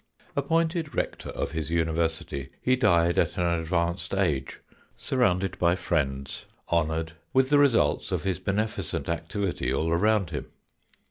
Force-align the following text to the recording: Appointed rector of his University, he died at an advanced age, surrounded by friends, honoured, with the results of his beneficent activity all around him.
Appointed 0.35 0.95
rector 0.95 1.29
of 1.29 1.51
his 1.51 1.69
University, 1.69 2.49
he 2.59 2.75
died 2.75 3.19
at 3.19 3.37
an 3.37 3.45
advanced 3.45 4.15
age, 4.15 4.59
surrounded 4.97 5.59
by 5.59 5.75
friends, 5.75 6.45
honoured, 6.71 7.11
with 7.33 7.51
the 7.51 7.59
results 7.59 8.11
of 8.11 8.23
his 8.23 8.39
beneficent 8.39 9.07
activity 9.07 9.71
all 9.71 9.91
around 9.91 10.31
him. 10.31 10.47